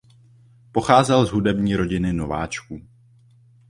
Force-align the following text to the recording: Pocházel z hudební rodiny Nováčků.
Pocházel 0.71 1.25
z 1.25 1.31
hudební 1.31 1.75
rodiny 1.75 2.13
Nováčků. 2.13 2.81